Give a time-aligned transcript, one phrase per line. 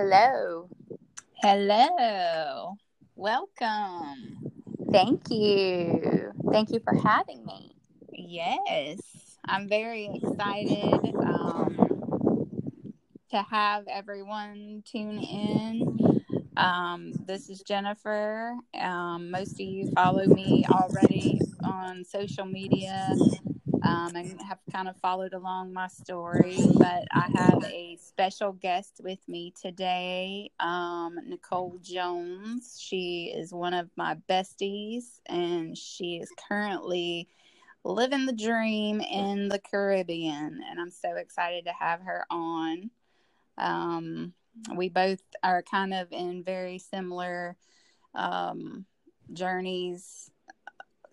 [0.00, 0.68] Hello.
[1.42, 2.76] Hello.
[3.16, 4.38] Welcome.
[4.92, 6.30] Thank you.
[6.52, 7.74] Thank you for having me.
[8.12, 9.00] Yes,
[9.44, 12.22] I'm very excited um,
[13.32, 16.22] to have everyone tune in.
[16.56, 18.54] Um, this is Jennifer.
[18.80, 23.16] Um, most of you follow me already on social media
[23.82, 26.58] um, and have kind of followed along my story.
[26.74, 32.78] But I have a special guest with me today, um, Nicole Jones.
[32.80, 37.28] She is one of my besties, and she is currently
[37.84, 40.60] living the dream in the Caribbean.
[40.68, 42.90] And I'm so excited to have her on.
[43.56, 44.32] Um,
[44.74, 47.56] we both are kind of in very similar
[48.14, 48.86] um,
[49.32, 50.30] journeys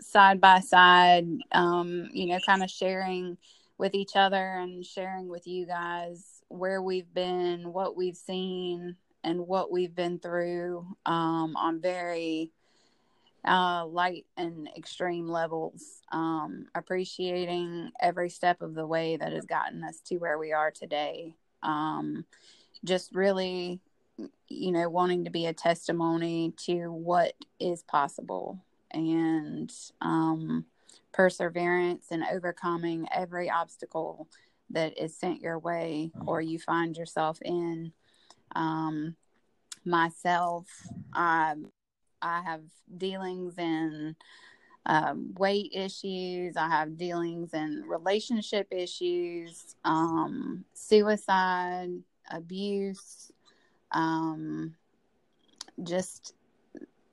[0.01, 3.37] side by side, um, you know, kind of sharing
[3.77, 9.47] with each other and sharing with you guys where we've been, what we've seen, and
[9.47, 12.51] what we've been through um, on very
[13.45, 16.01] uh, light and extreme levels.
[16.11, 20.71] Um, appreciating every step of the way that has gotten us to where we are
[20.71, 21.35] today.
[21.63, 22.25] Um,
[22.83, 23.79] just really,
[24.47, 28.59] you know, wanting to be a testimony to what is possible
[28.95, 30.65] and um,
[31.11, 34.27] perseverance and overcoming every obstacle
[34.71, 37.91] that is sent your way or you find yourself in.
[38.55, 39.15] Um,
[39.85, 40.67] myself,
[41.13, 41.55] I,
[42.21, 42.61] I have
[42.97, 44.15] dealings in
[44.85, 51.89] um, weight issues, I have dealings in relationship issues, um, suicide,
[52.31, 53.31] abuse,
[53.91, 54.75] um,
[55.83, 56.33] just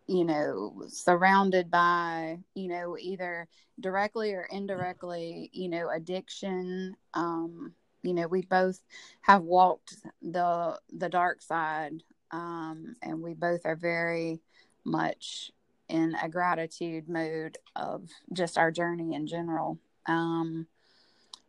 [0.07, 3.49] you know, surrounded by, you know, either
[3.81, 6.97] directly or indirectly, you know, addiction.
[7.15, 8.81] Um, you know, we both
[9.23, 14.41] have walked the the dark side, um, and we both are very
[14.85, 15.53] much
[15.89, 19.79] in a gratitude mode of just our journey in general.
[20.07, 20.67] Um,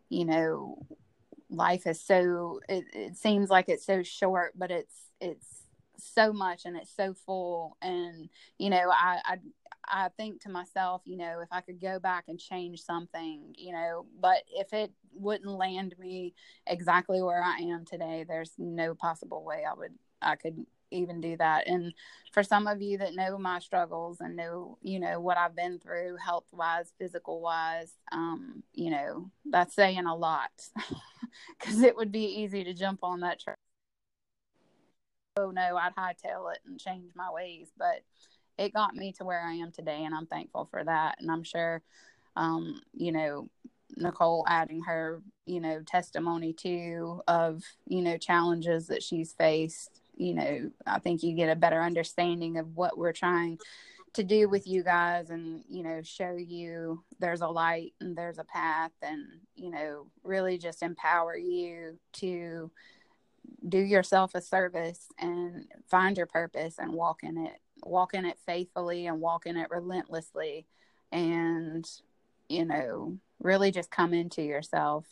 [0.09, 0.85] you know,
[1.49, 5.62] life is so it, it seems like it's so short, but it's it's
[5.97, 9.37] so much and it's so full and you know I, I
[9.85, 13.73] I think to myself, you know, if I could go back and change something, you
[13.73, 16.33] know, but if it wouldn't land me
[16.65, 21.35] exactly where I am today, there's no possible way I would I could even do
[21.37, 21.67] that.
[21.67, 21.93] And
[22.31, 25.79] for some of you that know my struggles and know, you know, what I've been
[25.79, 30.51] through health wise, physical wise, um, you know, that's saying a lot
[31.59, 33.55] because it would be easy to jump on that train
[35.37, 37.71] oh no, I'd hightail it and change my ways.
[37.77, 38.03] But
[38.57, 41.17] it got me to where I am today, and I'm thankful for that.
[41.19, 41.81] And I'm sure,
[42.35, 43.49] um, you know,
[43.95, 50.01] Nicole adding her, you know, testimony too of, you know, challenges that she's faced.
[50.15, 53.59] You know, I think you get a better understanding of what we're trying
[54.13, 58.37] to do with you guys and, you know, show you there's a light and there's
[58.37, 62.69] a path and, you know, really just empower you to
[63.67, 68.37] do yourself a service and find your purpose and walk in it walk in it
[68.45, 70.65] faithfully and walk in it relentlessly
[71.11, 71.87] and
[72.49, 75.05] you know really just come into yourself.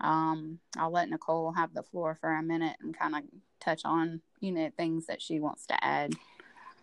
[0.00, 3.22] Um, i'll let nicole have the floor for a minute and kind of
[3.60, 6.14] touch on you know things that she wants to add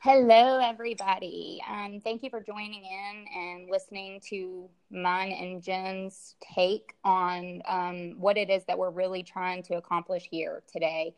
[0.02, 1.62] Hello, everybody.
[1.70, 8.16] Um, thank you for joining in and listening to mine and Jen's take on um,
[8.18, 11.16] what it is that we're really trying to accomplish here today.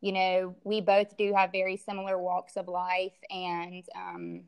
[0.00, 4.44] You know, we both do have very similar walks of life and um,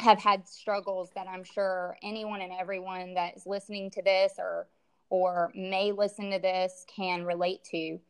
[0.00, 4.66] have had struggles that I'm sure anyone and everyone that is listening to this or
[5.08, 8.00] or may listen to this can relate to.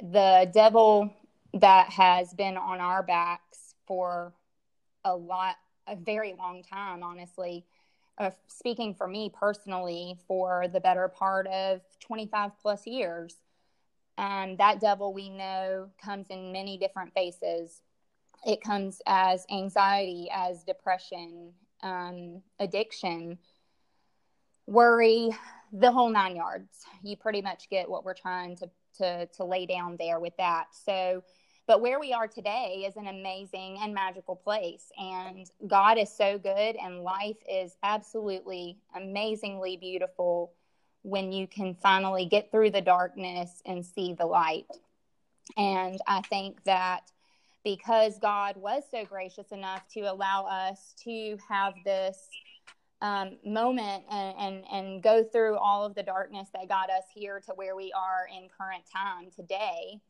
[0.00, 1.10] The devil
[1.54, 4.34] that has been on our backs for
[5.04, 5.56] a lot,
[5.88, 7.64] a very long time, honestly.
[8.18, 13.36] Uh, speaking for me personally, for the better part of 25 plus years.
[14.18, 17.82] And that devil we know comes in many different faces.
[18.46, 21.52] It comes as anxiety, as depression,
[21.82, 23.38] um, addiction,
[24.66, 25.30] worry,
[25.72, 26.84] the whole nine yards.
[27.02, 30.66] You pretty much get what we're trying to, to, to lay down there with that.
[30.72, 31.22] So,
[31.68, 34.90] but where we are today is an amazing and magical place.
[34.98, 40.52] And God is so good, and life is absolutely amazingly beautiful
[41.02, 44.64] when you can finally get through the darkness and see the light.
[45.58, 47.12] And I think that
[47.64, 52.18] because God was so gracious enough to allow us to have this
[53.02, 57.40] um, moment and, and, and go through all of the darkness that got us here
[57.40, 60.00] to where we are in current time today,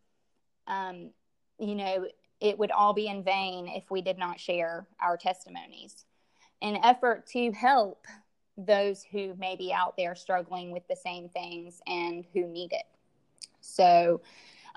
[0.69, 1.11] um,
[1.59, 2.07] you know,
[2.41, 6.05] it would all be in vain if we did not share our testimonies.
[6.61, 8.07] In effort to help
[8.57, 12.87] those who may be out there struggling with the same things and who need it.
[13.61, 14.21] So,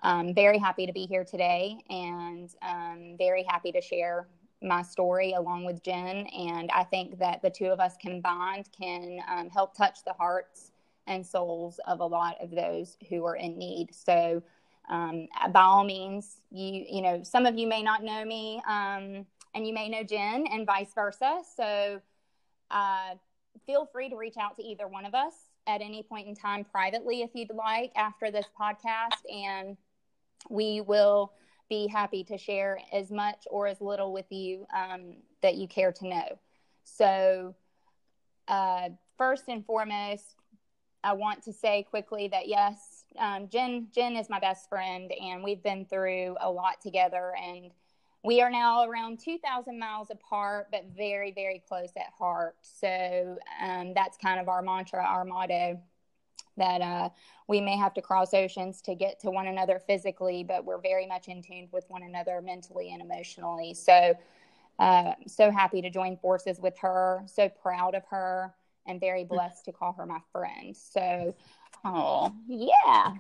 [0.04, 4.28] I'm very happy to be here today and um, very happy to share
[4.62, 6.28] my story along with Jen.
[6.28, 10.72] And I think that the two of us combined can um, help touch the hearts
[11.08, 13.94] and souls of a lot of those who are in need.
[13.94, 14.42] So,
[14.90, 19.26] um, by all means, you you know some of you may not know me, um,
[19.54, 21.42] and you may know Jen, and vice versa.
[21.56, 22.02] So,
[22.70, 23.16] uh,
[23.66, 25.34] feel free to reach out to either one of us
[25.68, 29.78] at any point in time privately if you'd like after this podcast, and
[30.50, 31.34] we will
[31.70, 35.92] be happy to share as much or as little with you um, that you care
[35.94, 36.40] to know.
[36.84, 37.56] So,
[38.48, 40.36] uh, first and foremost,
[41.04, 45.44] I want to say quickly that yes, um, Jen Jen is my best friend, and
[45.44, 47.72] we've been through a lot together, and
[48.24, 52.56] we are now around 2,000 miles apart, but very very close at heart.
[52.62, 55.80] So um, that's kind of our mantra, our motto.
[56.58, 57.10] That uh,
[57.48, 61.08] we may have to cross oceans to get to one another physically, but we're very
[61.08, 63.74] much in tune with one another mentally and emotionally.
[63.74, 64.16] So,
[64.78, 67.24] uh, so happy to join forces with her.
[67.26, 68.54] So proud of her
[68.86, 70.76] and very blessed to call her my friend.
[70.76, 71.34] So,
[71.86, 73.14] oh, yeah.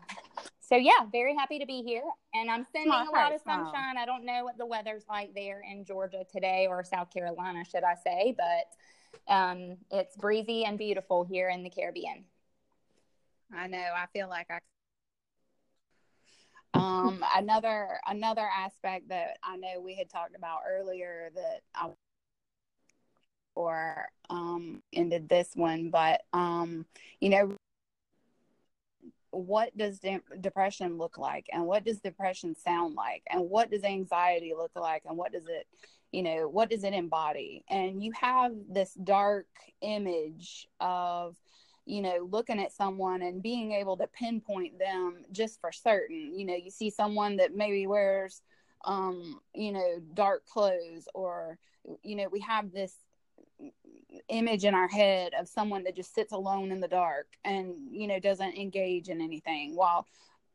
[0.60, 2.04] So, yeah, very happy to be here.
[2.34, 3.98] And I'm sending a lot of sunshine.
[3.98, 7.84] I don't know what the weather's like there in Georgia today or South Carolina, should
[7.84, 12.24] I say, but um, it's breezy and beautiful here in the Caribbean.
[13.54, 13.78] I know.
[13.78, 14.60] I feel like I
[16.74, 21.90] um another another aspect that I know we had talked about earlier that I
[23.56, 26.86] or um, ended this one, but um,
[27.20, 27.56] you know,
[29.32, 33.84] what does de- depression look like, and what does depression sound like, and what does
[33.84, 35.68] anxiety look like, and what does it,
[36.12, 37.64] you know, what does it embody?
[37.70, 39.48] And you have this dark
[39.82, 41.36] image of
[41.86, 46.38] you know, looking at someone and being able to pinpoint them just for certain.
[46.38, 48.42] You know, you see someone that maybe wears,
[48.86, 51.58] um, you know, dark clothes, or,
[52.04, 52.94] you know, we have this
[54.30, 58.08] image in our head of someone that just sits alone in the dark and you
[58.08, 59.76] know doesn't engage in anything.
[59.76, 60.08] While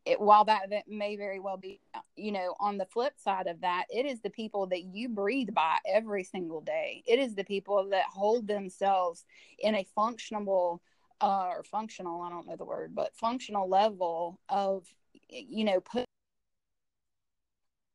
[0.05, 1.79] it, while that, may very well be
[2.15, 5.53] you know on the flip side of that it is the people that you breathe
[5.53, 7.03] by every single day.
[7.07, 9.25] It is the people that hold themselves
[9.59, 10.81] in a functional
[11.21, 14.85] uh, or functional i don't know the word but functional level of
[15.29, 16.06] you know put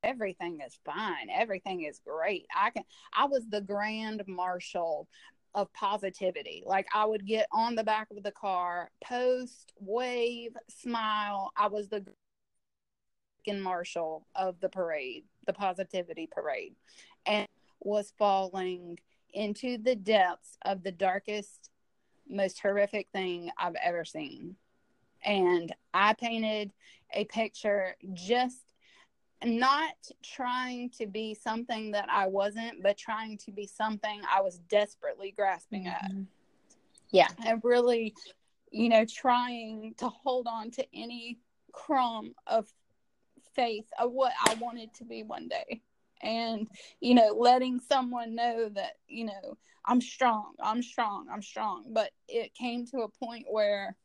[0.03, 1.29] everything is fine.
[1.33, 2.47] Everything is great.
[2.55, 2.85] I can
[3.15, 5.09] i was the grand marshal
[5.55, 6.63] of positivity.
[6.67, 11.53] Like i would get on the back of the car post wave smile.
[11.57, 12.05] I was the
[13.45, 16.75] grand marshal of the parade the positivity parade
[17.27, 17.49] and
[17.81, 18.99] was falling
[19.35, 21.71] into the depths of the darkest
[22.29, 24.57] most horrific thing i've ever seen.
[25.25, 26.73] And i painted
[27.13, 28.72] a picture just
[29.45, 34.59] not trying to be something that I wasn't, but trying to be something I was
[34.69, 36.11] desperately grasping at.
[36.11, 36.23] Mm-hmm.
[37.11, 37.29] Yeah.
[37.45, 38.15] And really,
[38.71, 41.39] you know, trying to hold on to any
[41.73, 42.69] crumb of
[43.55, 45.83] faith of what I wanted to be one day.
[46.23, 46.69] And,
[47.01, 51.87] you know, letting someone know that, you know, I'm strong, I'm strong, I'm strong.
[51.89, 53.97] But it came to a point where,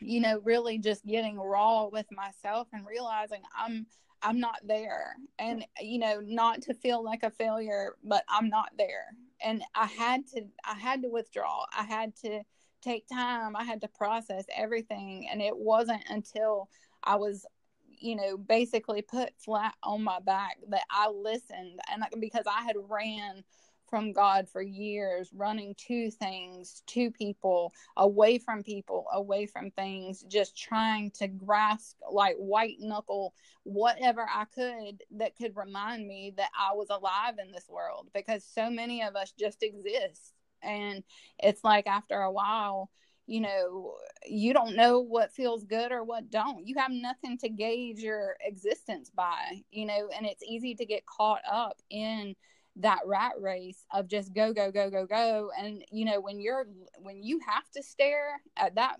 [0.00, 3.86] you know, really just getting raw with myself and realizing I'm
[4.22, 5.14] I'm not there.
[5.38, 9.06] And, you know, not to feel like a failure, but I'm not there.
[9.40, 11.64] And I had to, I had to withdraw.
[11.76, 12.42] I had to
[12.82, 13.54] take time.
[13.54, 15.28] I had to process everything.
[15.30, 16.68] And it wasn't until
[17.04, 17.46] I was,
[17.86, 21.78] you know, basically put flat on my back that I listened.
[21.90, 23.44] And because I had ran
[23.88, 30.22] from God for years, running to things, to people, away from people, away from things,
[30.28, 36.50] just trying to grasp like white knuckle whatever I could that could remind me that
[36.58, 40.32] I was alive in this world because so many of us just exist.
[40.62, 41.04] And
[41.38, 42.90] it's like after a while,
[43.26, 43.94] you know,
[44.26, 46.66] you don't know what feels good or what don't.
[46.66, 51.04] You have nothing to gauge your existence by, you know, and it's easy to get
[51.04, 52.34] caught up in
[52.78, 55.50] that rat race of just go go go go go.
[55.58, 56.66] And you know when you're
[56.98, 58.96] when you have to stare at that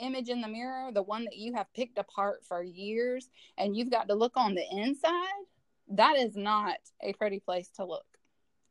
[0.00, 3.90] image in the mirror the one that you have picked apart for years and you've
[3.90, 5.44] got to look on the inside
[5.90, 8.06] that is not a pretty place to look.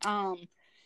[0.05, 0.37] Um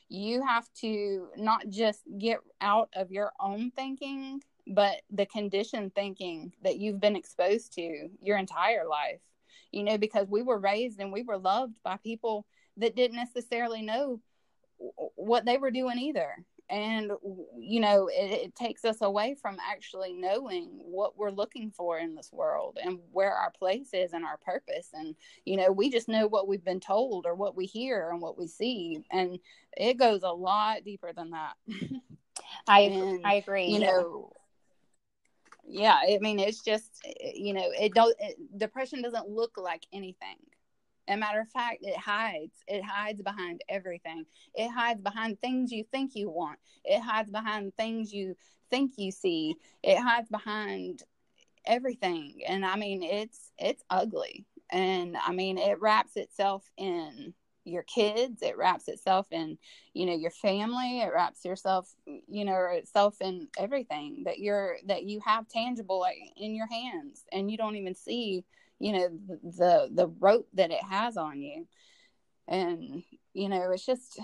[0.09, 6.51] you have to not just get out of your own thinking but the conditioned thinking
[6.63, 9.21] that you've been exposed to your entire life.
[9.71, 12.45] You know, because we were raised and we were loved by people
[12.77, 14.19] that didn't necessarily know
[15.15, 16.35] what they were doing either.
[16.67, 17.11] And
[17.59, 22.15] you know it, it, takes us away from actually knowing what we're looking for in
[22.15, 24.89] this world and where our place is and our purpose.
[24.93, 25.15] And
[25.45, 28.35] you know we just know what we've been told or what we hear and what
[28.35, 29.05] we see.
[29.11, 29.37] And
[29.77, 31.53] it goes a lot deeper than that.
[32.67, 33.67] I and, i agree.
[33.67, 34.31] you know
[35.67, 37.01] yeah i mean it's just
[37.33, 40.37] you know it don't it, depression doesn't look like anything
[41.07, 42.63] a matter of fact, it hides.
[42.67, 44.25] It hides behind everything.
[44.53, 46.59] It hides behind things you think you want.
[46.83, 48.35] It hides behind things you
[48.69, 49.55] think you see.
[49.83, 51.03] It hides behind
[51.65, 52.41] everything.
[52.47, 54.45] And I mean, it's it's ugly.
[54.71, 57.33] And I mean, it wraps itself in
[57.65, 59.57] your kids it wraps itself in
[59.93, 65.03] you know your family it wraps yourself you know itself in everything that you're that
[65.03, 66.05] you have tangible
[66.37, 68.43] in your hands and you don't even see
[68.79, 69.09] you know
[69.43, 71.67] the the rope that it has on you.
[72.47, 73.03] And
[73.35, 74.19] you know it's just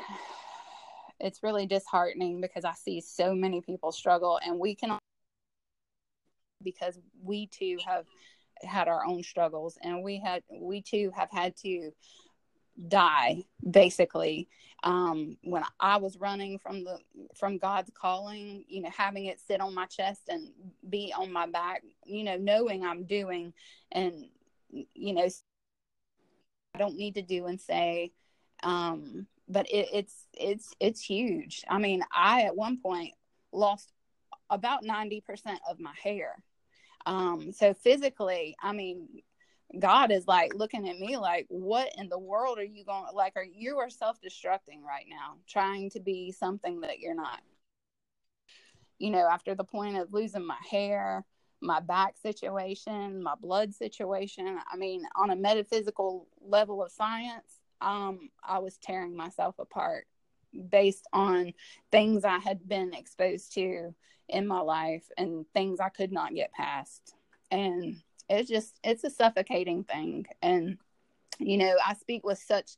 [1.19, 4.97] it's really disheartening because i see so many people struggle and we can
[6.63, 8.05] because we too have
[8.63, 11.91] had our own struggles and we had we too have had to
[12.87, 14.47] die basically.
[14.83, 16.97] Um when i was running from the
[17.35, 20.49] from god's calling you know having it sit on my chest and
[20.89, 23.53] be on my back you know knowing i'm doing
[23.91, 24.25] and
[24.71, 25.27] you know
[26.73, 28.11] i don't need to do and say
[28.63, 31.63] um but it, it's it's it's huge.
[31.67, 33.13] I mean i at one point
[33.51, 33.91] lost
[34.49, 35.21] about 90%
[35.69, 36.41] of my hair.
[37.05, 39.07] Um so physically i mean
[39.79, 43.33] god is like looking at me like what in the world are you going like
[43.37, 47.39] are you are self-destructing right now trying to be something that you're not.
[48.99, 51.25] You know after the point of losing my hair
[51.61, 54.57] my back situation, my blood situation.
[54.71, 60.07] I mean, on a metaphysical level of science, um, I was tearing myself apart
[60.69, 61.53] based on
[61.91, 63.93] things I had been exposed to
[64.27, 67.15] in my life and things I could not get past.
[67.49, 67.97] And
[68.29, 70.25] it's just, it's a suffocating thing.
[70.41, 70.77] And,
[71.39, 72.71] you know, I speak with such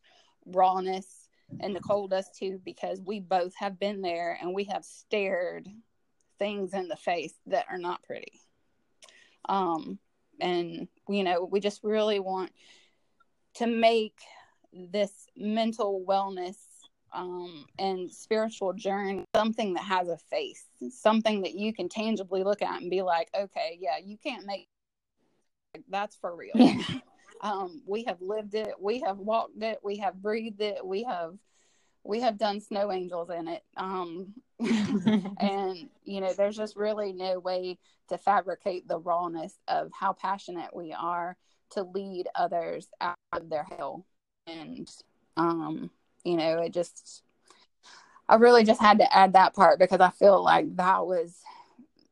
[0.45, 5.69] rawness and Nicole does too, because we both have been there and we have stared
[6.39, 8.41] things in the face that are not pretty.
[9.47, 9.99] Um,
[10.39, 12.51] and, you know, we just really want
[13.55, 14.17] to make
[14.71, 16.57] this mental wellness
[17.13, 22.61] um, and spiritual journey something that has a face, something that you can tangibly look
[22.61, 24.67] at and be like, okay, yeah, you can't make
[25.89, 26.53] that's for real.
[27.41, 31.35] um, we have lived it, we have walked it, we have breathed it, we have
[32.03, 33.63] we have done snow angels in it.
[33.77, 37.77] Um, and you know, there's just really no way
[38.09, 41.37] to fabricate the rawness of how passionate we are
[41.71, 44.05] to lead others out of their hell.
[44.47, 44.89] And
[45.37, 45.89] um,
[46.23, 47.23] you know, it just
[48.27, 51.39] I really just had to add that part because I feel like that was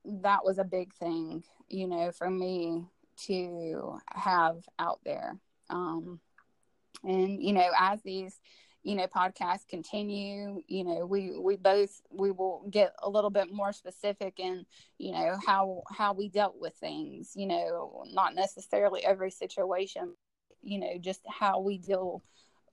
[0.05, 2.85] that was a big thing, you know, for me
[3.25, 5.37] to have out there.
[5.69, 6.19] Um,
[7.03, 8.39] and you know, as these
[8.83, 13.51] you know podcasts continue you know we we both we will get a little bit
[13.51, 14.65] more specific in
[14.97, 20.13] you know how how we dealt with things you know not necessarily every situation
[20.63, 22.23] you know just how we deal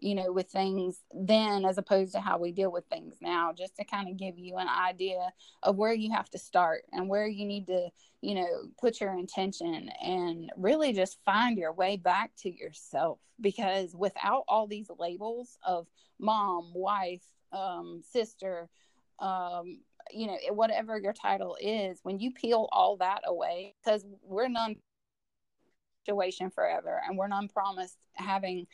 [0.01, 3.77] you know with things then as opposed to how we deal with things now just
[3.77, 5.31] to kind of give you an idea
[5.63, 7.89] of where you have to start and where you need to
[8.21, 8.47] you know
[8.81, 13.19] put your intention and really just find your way back to yourself.
[13.41, 15.87] Because without all these labels of
[16.19, 18.69] mom wife um, sister
[19.21, 19.79] um,
[20.11, 24.77] you know whatever your title is when you peel all that away because we're non
[26.05, 28.67] situation forever and we're non promised having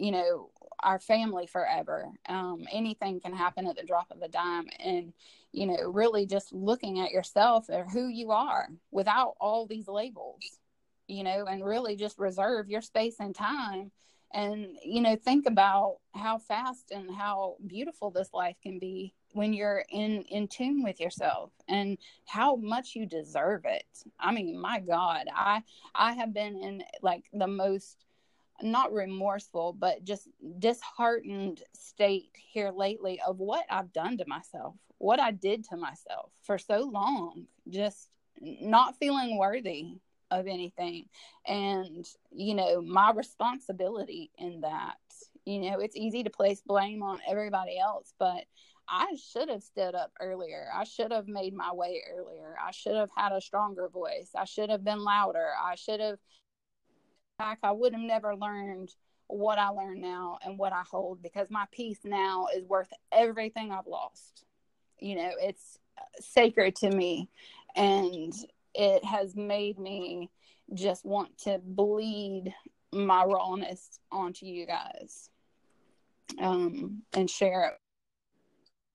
[0.00, 0.50] you know
[0.82, 2.08] our family forever.
[2.26, 4.66] Um, anything can happen at the drop of a dime.
[4.82, 5.12] And
[5.52, 10.60] you know really just looking at yourself or who you are without all these labels
[11.08, 13.90] you know and really just reserve your space and time.
[14.32, 19.52] And you know think about how fast and how beautiful this life can be when
[19.52, 23.84] you're in in tune with yourself and how much you deserve it.
[24.18, 25.62] I mean my god i
[25.94, 28.06] i have been in like the most
[28.62, 35.20] not remorseful, but just disheartened state here lately of what I've done to myself, what
[35.20, 38.08] I did to myself for so long, just
[38.40, 39.98] not feeling worthy
[40.30, 41.06] of anything.
[41.46, 44.96] And, you know, my responsibility in that,
[45.44, 48.44] you know, it's easy to place blame on everybody else, but
[48.88, 50.66] I should have stood up earlier.
[50.74, 52.56] I should have made my way earlier.
[52.60, 54.30] I should have had a stronger voice.
[54.36, 55.50] I should have been louder.
[55.62, 56.18] I should have
[57.40, 58.90] back, I would have never learned
[59.26, 63.72] what I learn now and what I hold because my peace now is worth everything
[63.72, 64.44] I've lost.
[64.98, 65.78] You know, it's
[66.20, 67.30] sacred to me
[67.74, 68.34] and
[68.74, 70.30] it has made me
[70.74, 72.54] just want to bleed
[72.92, 75.30] my rawness onto you guys
[76.38, 77.72] um, and share it.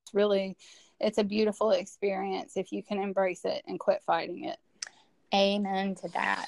[0.03, 0.55] It's really,
[0.99, 4.57] it's a beautiful experience if you can embrace it and quit fighting it.
[5.33, 6.45] Amen to that.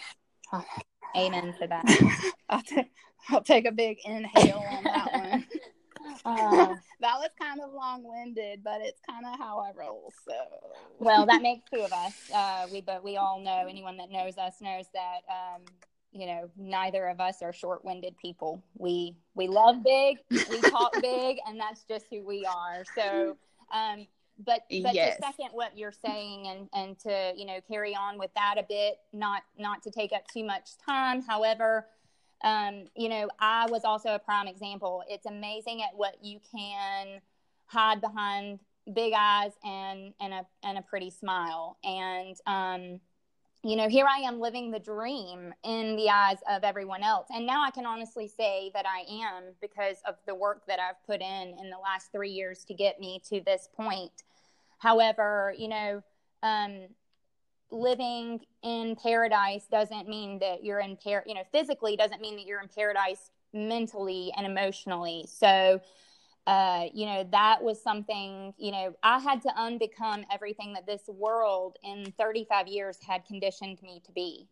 [1.16, 2.34] Amen to that.
[2.50, 2.90] I'll, t-
[3.30, 5.46] I'll take a big inhale on that one.
[6.26, 10.12] Uh, that was kind of long-winded, but it's kind of how I roll.
[10.28, 10.34] So,
[11.00, 12.14] well, that makes two of us.
[12.34, 15.62] Uh, we but we all know anyone that knows us knows that um,
[16.12, 18.62] you know neither of us are short-winded people.
[18.78, 22.84] We we love big, we talk big, and that's just who we are.
[22.96, 23.38] So,
[23.74, 24.08] um,
[24.46, 25.18] but but yes.
[25.18, 28.64] to second what you're saying and and to you know carry on with that a
[28.68, 31.22] bit, not not to take up too much time.
[31.22, 31.88] However
[32.44, 35.04] um, you know, I was also a prime example.
[35.10, 37.22] It's amazing at what you can
[37.66, 38.60] hide behind
[38.94, 41.78] big eyes and and a and a pretty smile.
[41.84, 43.00] And um,
[43.64, 47.28] you know, here I am living the dream in the eyes of everyone else.
[47.30, 51.04] And now I can honestly say that I am because of the work that I've
[51.06, 54.24] put in in the last three years to get me to this point.
[54.78, 56.04] However, you know,
[56.44, 56.88] um,
[57.72, 62.46] living in paradise doesn't mean that you're in par you know physically doesn't mean that
[62.46, 65.80] you're in paradise mentally and emotionally so
[66.48, 71.04] uh, you know that was something you know i had to unbecome everything that this
[71.08, 74.48] world in 35 years had conditioned me to be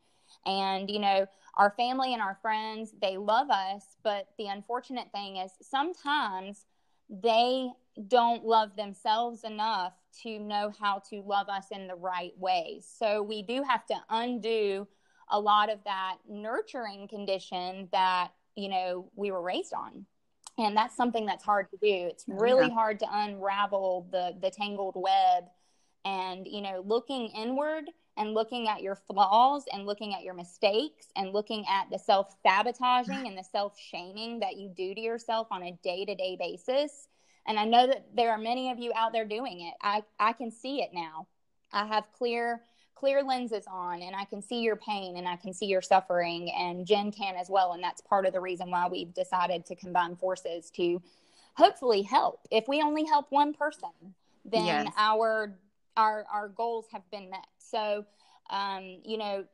[0.46, 1.26] and you know
[1.56, 6.66] our family and our friends they love us but the unfortunate thing is sometimes
[7.10, 7.70] they
[8.08, 12.82] don't love themselves enough to know how to love us in the right way.
[12.84, 14.88] So we do have to undo
[15.30, 20.06] a lot of that nurturing condition that, you know, we were raised on.
[20.58, 22.08] And that's something that's hard to do.
[22.08, 22.74] It's oh, really yeah.
[22.74, 25.46] hard to unravel the the tangled web
[26.06, 27.86] and, you know, looking inward
[28.18, 32.36] and looking at your flaws and looking at your mistakes and looking at the self
[32.42, 36.38] sabotaging and the self shaming that you do to yourself on a day to day
[36.40, 37.10] basis
[37.46, 39.74] and I know that there are many of you out there doing it.
[39.82, 41.28] I, I can see it now.
[41.72, 42.62] I have clear
[42.96, 46.50] clear lenses on and I can see your pain and I can see your suffering
[46.52, 49.76] and Jen can as well and that's part of the reason why we've decided to
[49.76, 51.02] combine forces to
[51.56, 52.48] hopefully help.
[52.52, 53.90] If we only help one person,
[54.46, 54.94] then yes.
[54.98, 55.58] our
[55.98, 57.48] our our goals have been met.
[57.58, 58.06] So
[58.50, 59.46] um, you know,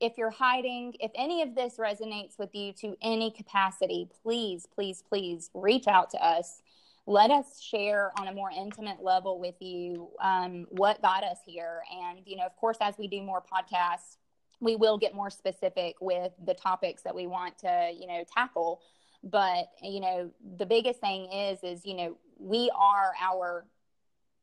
[0.00, 5.02] if you're hiding, if any of this resonates with you to any capacity, please, please,
[5.06, 6.62] please reach out to us
[7.10, 11.82] let us share on a more intimate level with you um, what got us here.
[11.92, 14.18] And, you know, of course, as we do more podcasts,
[14.60, 18.80] we will get more specific with the topics that we want to, you know, tackle.
[19.24, 23.66] But, you know, the biggest thing is, is, you know, we are our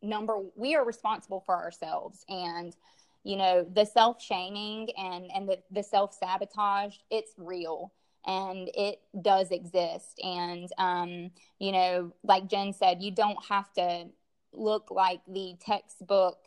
[0.01, 2.25] number, we are responsible for ourselves.
[2.27, 2.75] And,
[3.23, 7.93] you know, the self shaming and, and the, the self sabotage, it's real
[8.25, 10.19] and it does exist.
[10.23, 14.05] And, um, you know, like Jen said, you don't have to
[14.53, 16.37] look like the textbook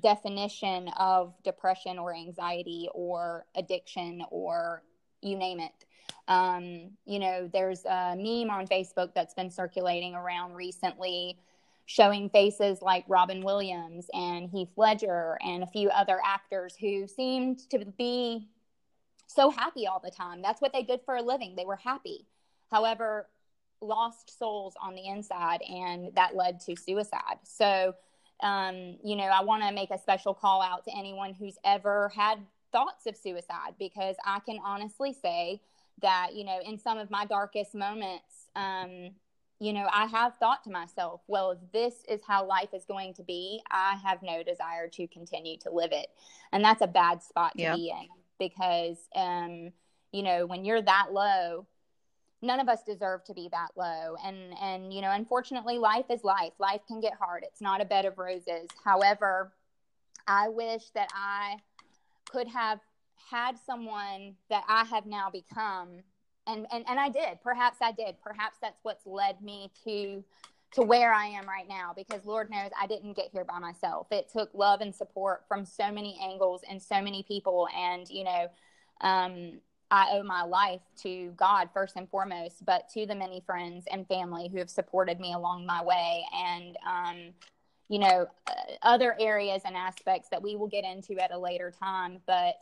[0.00, 4.82] definition of depression or anxiety or addiction or
[5.22, 5.84] you name it.
[6.28, 11.38] Um, you know, there's a meme on Facebook that's been circulating around recently
[11.86, 17.60] showing faces like Robin Williams and Heath Ledger and a few other actors who seemed
[17.70, 18.48] to be
[19.26, 20.42] so happy all the time.
[20.42, 21.54] That's what they did for a living.
[21.56, 22.26] They were happy.
[22.70, 23.28] However,
[23.80, 27.38] lost souls on the inside, and that led to suicide.
[27.44, 27.94] So,
[28.42, 32.10] um, you know, I want to make a special call out to anyone who's ever
[32.14, 32.38] had
[32.72, 35.60] thoughts of suicide because I can honestly say
[36.02, 39.10] that, you know, in some of my darkest moments, um,
[39.58, 43.14] you know, I have thought to myself, well, if this is how life is going
[43.14, 46.08] to be, I have no desire to continue to live it.
[46.52, 47.76] And that's a bad spot to yep.
[47.76, 49.70] be in because um,
[50.12, 51.66] you know when you're that low
[52.42, 54.16] none of us deserve to be that low.
[54.24, 56.52] And and you know unfortunately life is life.
[56.58, 57.44] Life can get hard.
[57.46, 58.68] It's not a bed of roses.
[58.84, 59.52] However
[60.28, 61.56] i wish that i
[62.28, 62.80] could have
[63.30, 66.02] had someone that i have now become.
[66.46, 67.40] And and, and i did.
[67.42, 68.16] Perhaps i did.
[68.22, 70.24] Perhaps that's what's led me to
[70.76, 74.08] to where I am right now because Lord knows I didn't get here by myself.
[74.10, 77.66] It took love and support from so many angles and so many people.
[77.74, 78.48] And, you know,
[79.00, 79.52] um,
[79.90, 84.06] I owe my life to God first and foremost, but to the many friends and
[84.06, 86.26] family who have supported me along my way.
[86.34, 87.16] And, um,
[87.88, 91.72] you know, uh, other areas and aspects that we will get into at a later
[91.82, 92.18] time.
[92.26, 92.56] But,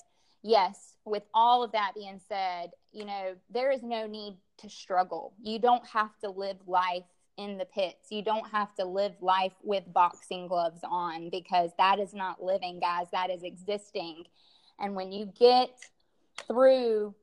[0.45, 5.33] yes, with all of that being said, you know, there is no need to struggle.
[5.43, 7.03] You don't have to live life
[7.37, 8.11] in the pits.
[8.11, 12.81] You don't have to live life with boxing gloves on because that is not living,
[12.81, 13.07] guys.
[13.13, 14.25] That is existing.
[14.79, 15.71] And when you get
[16.47, 17.15] through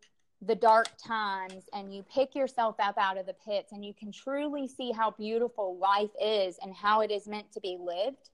[0.42, 4.12] the dark times and you pick yourself up out of the pits and you can
[4.12, 8.30] truly see how beautiful life is and how it is meant to be lived,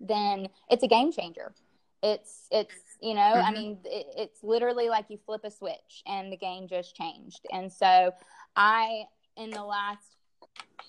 [0.00, 1.52] then it's a game changer.
[2.02, 3.46] It's, it's, you know, mm-hmm.
[3.46, 7.40] I mean, it, it's literally like you flip a switch and the game just changed.
[7.52, 8.12] And so
[8.56, 9.04] I,
[9.36, 10.17] in the last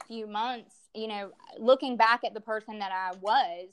[0.07, 3.69] few months, you know, looking back at the person that I was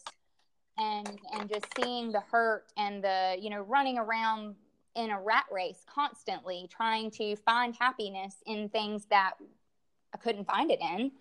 [0.79, 4.55] and and just seeing the hurt and the, you know, running around
[4.95, 9.35] in a rat race constantly trying to find happiness in things that
[10.15, 11.13] I couldn't find it in,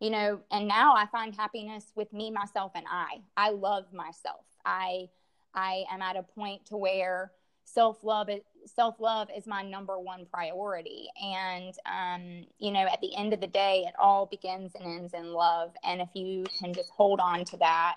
[0.00, 3.20] you know, and now I find happiness with me, myself, and I.
[3.36, 4.44] I love myself.
[4.64, 5.08] I
[5.54, 7.30] I am at a point to where
[7.64, 8.28] self love
[8.66, 11.08] self love is my number one priority.
[11.22, 15.14] And, um, you know, at the end of the day, it all begins and ends
[15.14, 15.72] in love.
[15.84, 17.96] And if you can just hold on to that,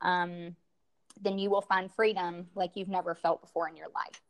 [0.00, 0.56] um,
[1.20, 4.20] then you will find freedom like you've never felt before in your life.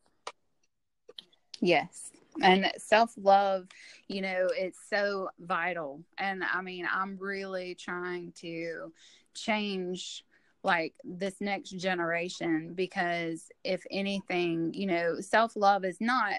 [1.61, 2.11] Yes.
[2.40, 3.68] And self love,
[4.08, 6.02] you know, it's so vital.
[6.18, 8.92] And I mean, I'm really trying to
[9.35, 10.24] change
[10.64, 16.35] like this next generation because if anything you know self-love is not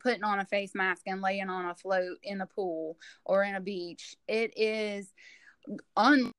[0.00, 3.54] putting on a face mask and laying on a float in the pool or in
[3.54, 5.12] a beach it is
[5.96, 6.32] un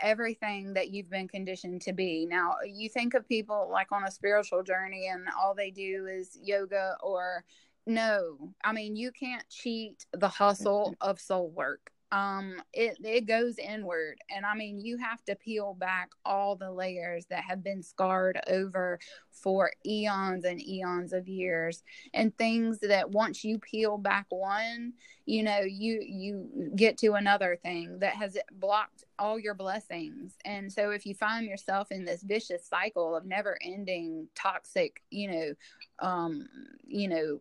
[0.00, 2.26] everything that you've been conditioned to be.
[2.26, 6.38] Now, you think of people like on a spiritual journey and all they do is
[6.40, 7.44] yoga or
[7.86, 8.38] no.
[8.64, 14.18] I mean, you can't cheat the hustle of soul work um it it goes inward.
[14.30, 18.38] And i mean you have to peel back all the layers that have been scarred
[18.48, 18.98] over
[19.32, 21.82] for eons and eons of years.
[22.14, 24.92] And things that once you peel back one
[25.26, 30.34] you know you you get to another thing that has blocked all your blessings.
[30.44, 35.30] And so if you find yourself in this vicious cycle of never ending toxic you
[35.30, 35.54] know
[36.00, 36.46] um
[36.86, 37.40] you know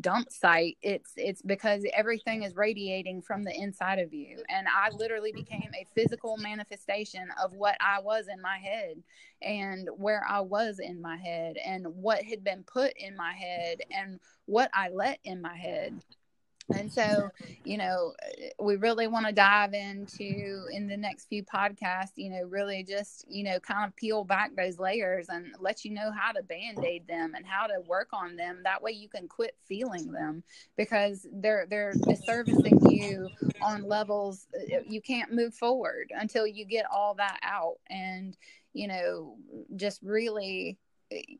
[0.00, 4.42] dump site it's it's because everything is radiating from the inside of you.
[4.48, 9.02] And i literally became a physical manifestation of what i was in my head
[9.40, 13.78] and where i was in my head and what had been put in my head
[13.90, 15.94] and what i let in my head
[16.74, 17.30] and so,
[17.64, 18.12] you know,
[18.60, 23.24] we really want to dive into in the next few podcasts, you know, really just,
[23.28, 26.84] you know, kind of peel back those layers and let you know how to band
[26.84, 28.60] aid them and how to work on them.
[28.64, 30.42] That way you can quit feeling them
[30.76, 33.28] because they're, they're disservicing you
[33.62, 37.76] on levels uh, you can't move forward until you get all that out.
[37.88, 38.36] And,
[38.74, 39.36] you know,
[39.76, 40.78] just really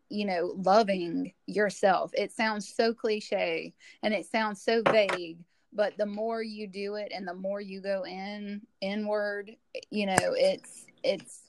[0.08, 2.10] you know, loving yourself.
[2.14, 5.38] It sounds so cliche and it sounds so vague,
[5.72, 9.50] but the more you do it and the more you go in inward,
[9.90, 11.42] you know, it's it's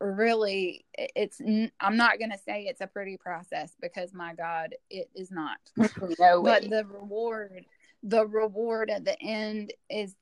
[0.00, 1.40] really it's
[1.80, 5.58] i'm not going to say it's a pretty process because my god it is not
[6.20, 7.64] no but the reward
[8.04, 10.14] the reward at the end is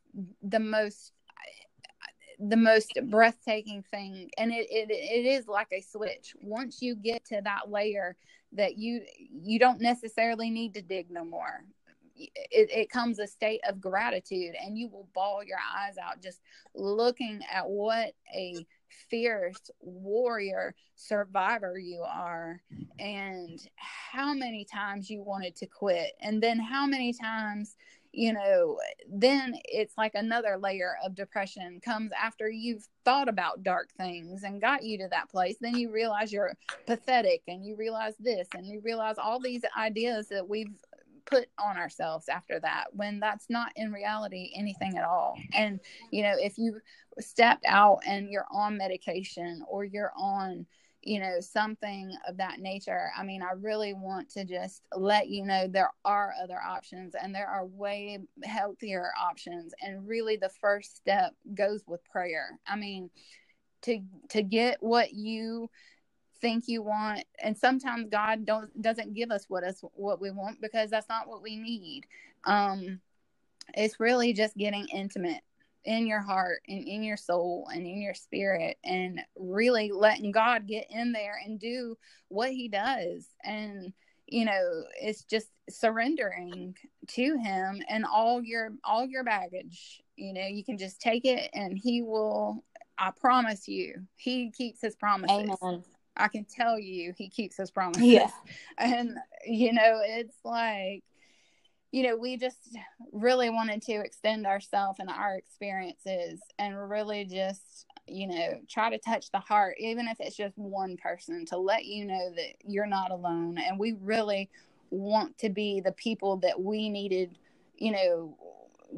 [0.43, 1.13] the most
[2.49, 4.31] the most breathtaking thing.
[4.39, 6.35] And it, it it is like a switch.
[6.43, 8.17] Once you get to that layer
[8.53, 11.65] that you you don't necessarily need to dig no more
[12.21, 16.41] it, it comes a state of gratitude and you will ball your eyes out just
[16.75, 18.67] looking at what a
[19.09, 22.61] fierce warrior survivor you are
[22.99, 27.77] and how many times you wanted to quit and then how many times
[28.13, 33.91] you know, then it's like another layer of depression comes after you've thought about dark
[33.97, 35.57] things and got you to that place.
[35.61, 36.55] Then you realize you're
[36.87, 40.75] pathetic and you realize this and you realize all these ideas that we've
[41.25, 45.39] put on ourselves after that when that's not in reality anything at all.
[45.55, 45.79] And,
[46.11, 46.81] you know, if you
[47.21, 50.67] stepped out and you're on medication or you're on,
[51.03, 53.11] you know, something of that nature.
[53.17, 57.35] I mean, I really want to just let you know there are other options and
[57.35, 59.73] there are way healthier options.
[59.81, 62.59] And really, the first step goes with prayer.
[62.67, 63.11] I mean,
[63.83, 65.71] to to get what you
[66.41, 70.61] think you want and sometimes god don't doesn't give us what us what we want
[70.61, 72.07] because that's not what we need
[72.45, 72.99] um
[73.75, 75.43] it's really just getting intimate
[75.85, 80.67] in your heart and in your soul and in your spirit and really letting God
[80.67, 81.97] get in there and do
[82.29, 83.93] what he does and
[84.27, 86.77] you know it's just surrendering
[87.09, 91.51] to him and all your all your baggage you know you can just take it
[91.55, 92.63] and he will
[92.99, 95.83] I promise you he keeps his promises Amen.
[96.21, 98.05] I can tell you he keeps his promises.
[98.05, 98.31] Yeah.
[98.79, 99.17] And,
[99.47, 101.03] you know, it's like,
[101.93, 102.79] you know, we just
[103.13, 108.99] really wanted to extend ourselves and our experiences and really just, you know, try to
[108.99, 112.87] touch the heart, even if it's just one person, to let you know that you're
[112.87, 113.59] not alone.
[113.59, 114.49] And we really
[114.91, 117.39] want to be the people that we needed,
[117.77, 118.37] you know,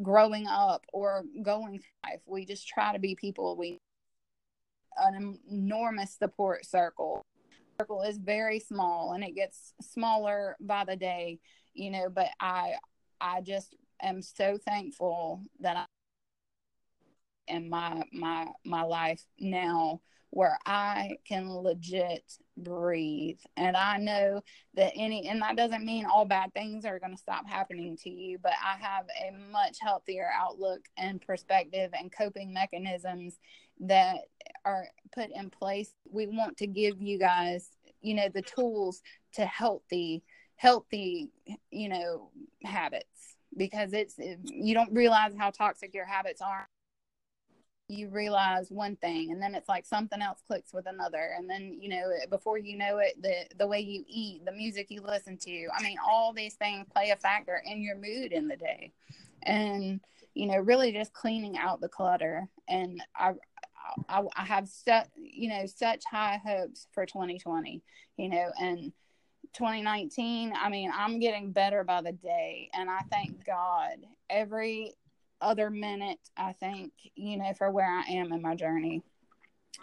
[0.02, 2.20] growing up or going through life.
[2.26, 3.78] We just try to be people we
[4.96, 7.24] an enormous support circle.
[7.80, 11.38] Circle is very small and it gets smaller by the day,
[11.74, 12.74] you know, but I
[13.20, 15.84] I just am so thankful that I
[17.48, 20.00] in my my my life now
[20.32, 22.24] where I can legit
[22.56, 23.38] breathe.
[23.58, 24.40] And I know
[24.74, 28.08] that any, and that doesn't mean all bad things are going to stop happening to
[28.08, 33.38] you, but I have a much healthier outlook and perspective and coping mechanisms
[33.80, 34.20] that
[34.64, 35.92] are put in place.
[36.10, 37.68] We want to give you guys,
[38.00, 39.02] you know, the tools
[39.34, 40.22] to healthy,
[40.62, 41.28] healthy,
[41.72, 42.30] you know,
[42.62, 46.68] habits because it's, you don't realize how toxic your habits are.
[47.88, 51.32] You realize one thing and then it's like something else clicks with another.
[51.36, 54.86] And then you know before you know it the the way you eat the music
[54.88, 58.46] you listen to i mean all these things play a factor in your mood in
[58.46, 58.92] the day.
[59.42, 60.00] And
[60.34, 62.48] you know really just cleaning out the clutter.
[62.68, 63.32] And i
[64.08, 67.82] i, I have such you know such high hopes for 2020
[68.16, 68.92] you know and
[69.54, 73.98] 2019 i mean i'm getting better by the day and i thank god
[74.30, 74.94] every
[75.42, 79.02] other minute, I think, you know, for where I am in my journey.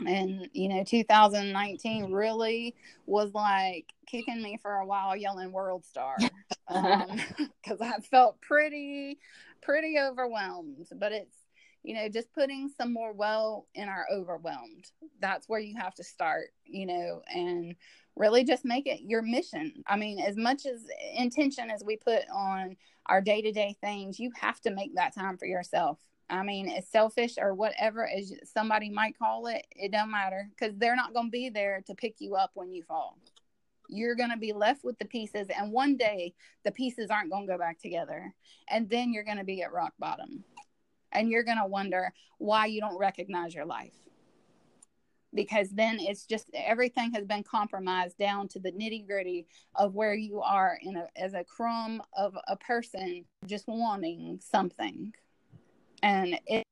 [0.05, 6.15] And, you know, 2019 really was like kicking me for a while, yelling world star.
[6.71, 7.19] Um,
[7.67, 9.17] cause I felt pretty,
[9.63, 11.35] pretty overwhelmed, but it's,
[11.81, 14.85] you know, just putting some more well in our overwhelmed.
[15.19, 17.73] That's where you have to start, you know, and
[18.19, 19.81] really just make it your mission.
[19.87, 24.19] I mean, as much as intention as we put on our day to day things,
[24.19, 25.97] you have to make that time for yourself.
[26.29, 30.75] I mean, it's selfish or whatever as somebody might call it, it don't matter because
[30.77, 33.17] they're not going to be there to pick you up when you fall.
[33.87, 37.47] You're going to be left with the pieces, and one day the pieces aren't going
[37.47, 38.31] to go back together.
[38.67, 40.43] And then you're going to be at rock bottom.
[41.11, 43.95] And you're going to wonder why you don't recognize your life
[45.33, 50.15] because then it's just everything has been compromised down to the nitty gritty of where
[50.15, 55.13] you are in a, as a crumb of a person just wanting something.
[56.01, 56.63] And it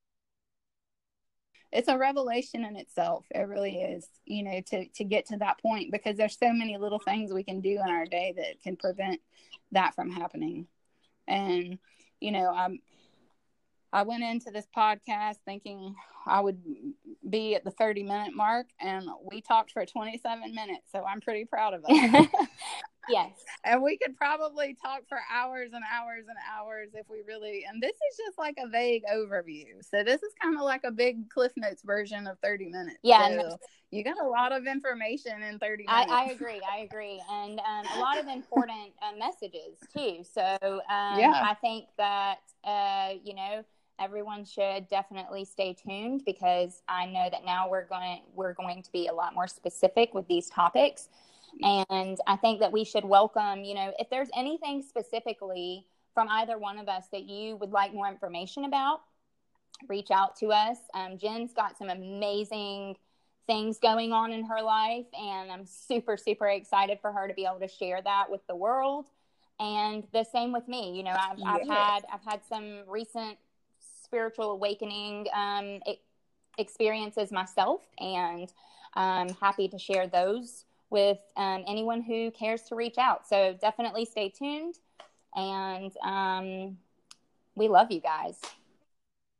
[1.69, 3.25] it's a revelation in itself.
[3.29, 6.77] It really is you know to to get to that point because there's so many
[6.77, 9.19] little things we can do in our day that can prevent
[9.71, 10.67] that from happening.
[11.27, 11.77] And
[12.19, 12.79] you know i'm
[13.93, 15.95] I went into this podcast thinking
[16.25, 16.61] I would
[17.27, 20.91] be at the 30 minute mark, and we talked for 27 minutes.
[20.91, 22.27] So I'm pretty proud of us.
[23.09, 23.31] yes.
[23.63, 27.81] And we could probably talk for hours and hours and hours if we really, and
[27.81, 29.65] this is just like a vague overview.
[29.81, 32.99] So this is kind of like a big Cliff Notes version of 30 minutes.
[33.03, 33.27] Yeah.
[33.29, 33.57] So
[33.91, 36.11] you got a lot of information in 30 minutes.
[36.11, 36.61] I, I agree.
[36.69, 37.21] I agree.
[37.31, 40.23] And um, a lot of important uh, messages too.
[40.29, 41.41] So um, yeah.
[41.43, 43.63] I think that, uh, you know,
[43.99, 48.91] everyone should definitely stay tuned because I know that now we're going we're going to
[48.91, 51.09] be a lot more specific with these topics.
[51.63, 56.57] And I think that we should welcome, you know, if there's anything specifically from either
[56.57, 59.01] one of us that you would like more information about,
[59.87, 60.77] reach out to us.
[60.93, 62.95] Um, Jen's got some amazing
[63.47, 67.45] things going on in her life, and I'm super, super excited for her to be
[67.45, 69.07] able to share that with the world.
[69.59, 70.95] And the same with me.
[70.95, 71.47] You know, I've, yes.
[71.47, 73.37] I've had I've had some recent
[74.07, 75.79] spiritual awakening um,
[76.57, 78.51] experiences myself, and
[78.93, 83.27] I'm happy to share those with um, anyone who cares to reach out.
[83.27, 84.75] So definitely stay tuned,
[85.35, 86.77] and um,
[87.55, 88.39] we love you guys.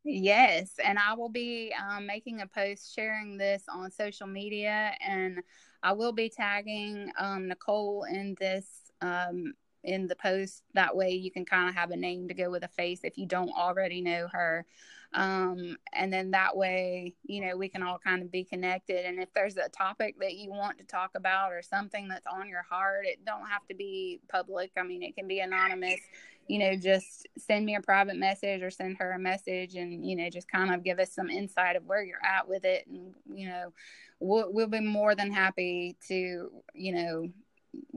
[0.04, 5.40] Yes, and I will be um, making a post sharing this on social media, and
[5.84, 8.68] I will be tagging um, Nicole in this
[9.02, 9.54] um,
[9.88, 10.64] in the post.
[10.74, 13.18] That way you can kind of have a name to go with a face if
[13.18, 14.66] you don't already know her.
[15.14, 19.06] Um, and then that way, you know, we can all kind of be connected.
[19.06, 22.50] And if there's a topic that you want to talk about or something that's on
[22.50, 24.72] your heart, it don't have to be public.
[24.78, 26.02] I mean, it can be anonymous.
[26.48, 30.18] You know, just send me a private message or send her a message and, you
[30.18, 32.86] know, just kind of give us some insight of where you're at with it.
[32.88, 33.72] And, you know,
[34.20, 37.30] we'll, we'll be more than happy to, you know,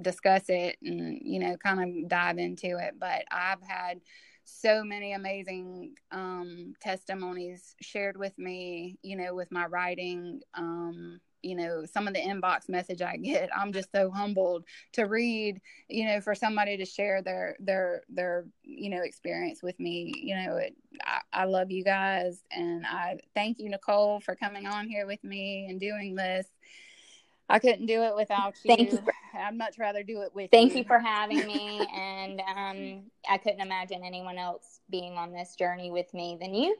[0.01, 4.01] discuss it and you know kind of dive into it but i've had
[4.45, 11.55] so many amazing um, testimonies shared with me you know with my writing um, you
[11.55, 13.51] know some of the inbox message i get.
[13.57, 18.47] I'm just so humbled to read you know for somebody to share their their their
[18.63, 20.13] you know experience with me.
[20.17, 24.67] You know it, I, I love you guys and i thank you nicole for coming
[24.67, 26.47] on here with me and doing this
[27.51, 28.77] I couldn't do it without you.
[28.77, 28.99] Thank you.
[28.99, 30.79] For, I'd much rather do it with Thank you.
[30.79, 31.87] you for having me.
[31.97, 36.77] and um, I couldn't imagine anyone else being on this journey with me than you.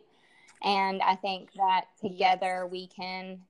[0.63, 2.71] And I think that together yes.
[2.71, 3.41] we can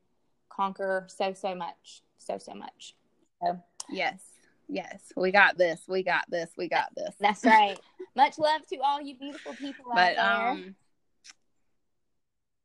[0.48, 2.02] conquer so, so much.
[2.18, 2.94] So, so much.
[3.42, 4.22] So, yes.
[4.68, 5.12] Yes.
[5.16, 5.80] We got this.
[5.88, 6.50] We got this.
[6.56, 7.14] We got this.
[7.20, 7.78] That's right.
[8.16, 10.48] much love to all you beautiful people but, out there.
[10.48, 10.74] Um,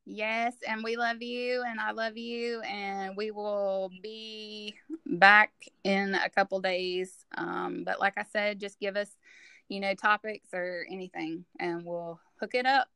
[0.06, 5.52] Yes, and we love you, and I love you, and we will be back
[5.84, 7.26] in a couple days.
[7.36, 9.10] Um, but like I said, just give us,
[9.68, 12.88] you know, topics or anything, and we'll hook it up.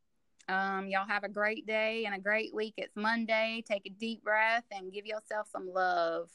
[0.48, 2.74] Um, y'all have a great day and a great week.
[2.76, 3.64] It's Monday.
[3.66, 6.28] Take a deep breath and give yourself some love.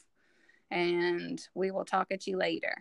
[0.70, 2.76] And we will talk at you later.